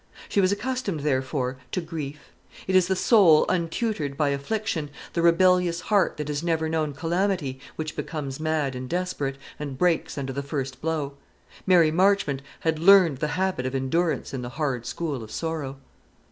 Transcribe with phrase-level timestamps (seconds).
[0.27, 2.31] She was accustomed, therefore, to grief.
[2.65, 7.59] It is the soul untutored by affliction, the rebellious heart that has never known calamity,
[7.75, 11.17] which becomes mad and desperate, and breaks under the first blow.
[11.67, 15.77] Mary Marchmont had learned the habit of endurance in the hard school of sorrow.